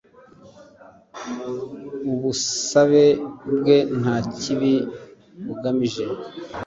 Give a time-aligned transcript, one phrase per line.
[2.11, 3.05] ubusabe
[3.55, 4.73] bwe nta kibi
[5.45, 6.05] bugamije